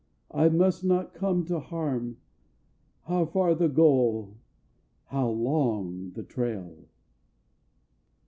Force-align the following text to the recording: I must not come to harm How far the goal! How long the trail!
I 0.31 0.49
must 0.49 0.83
not 0.83 1.13
come 1.13 1.45
to 1.45 1.59
harm 1.59 2.17
How 3.03 3.23
far 3.23 3.53
the 3.53 3.69
goal! 3.69 4.39
How 5.05 5.29
long 5.29 6.13
the 6.15 6.23
trail! 6.23 6.87